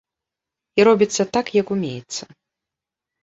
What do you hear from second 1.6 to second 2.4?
умеецца.